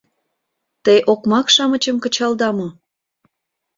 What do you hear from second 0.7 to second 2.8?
—Те окмак-шамычым кычалыда мо?